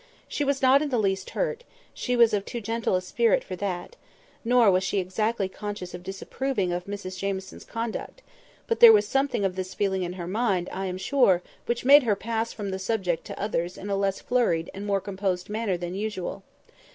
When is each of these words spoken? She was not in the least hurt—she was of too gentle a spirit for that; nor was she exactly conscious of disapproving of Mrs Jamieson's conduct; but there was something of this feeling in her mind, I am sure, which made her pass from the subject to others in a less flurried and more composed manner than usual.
She 0.27 0.43
was 0.43 0.63
not 0.63 0.81
in 0.81 0.89
the 0.89 0.97
least 0.97 1.29
hurt—she 1.29 2.15
was 2.15 2.33
of 2.33 2.43
too 2.43 2.59
gentle 2.59 2.95
a 2.95 3.03
spirit 3.03 3.43
for 3.43 3.55
that; 3.57 3.97
nor 4.43 4.71
was 4.71 4.83
she 4.83 4.97
exactly 4.97 5.47
conscious 5.47 5.93
of 5.93 6.01
disapproving 6.01 6.71
of 6.73 6.85
Mrs 6.85 7.19
Jamieson's 7.19 7.63
conduct; 7.65 8.23
but 8.65 8.79
there 8.79 8.91
was 8.91 9.07
something 9.07 9.45
of 9.45 9.55
this 9.55 9.75
feeling 9.75 10.01
in 10.01 10.13
her 10.13 10.25
mind, 10.25 10.69
I 10.73 10.87
am 10.87 10.97
sure, 10.97 11.43
which 11.67 11.85
made 11.85 12.01
her 12.01 12.15
pass 12.15 12.51
from 12.51 12.71
the 12.71 12.79
subject 12.79 13.25
to 13.25 13.39
others 13.39 13.77
in 13.77 13.91
a 13.91 13.95
less 13.95 14.19
flurried 14.19 14.71
and 14.73 14.87
more 14.87 15.01
composed 15.01 15.49
manner 15.51 15.77
than 15.77 15.93
usual. 15.93 16.41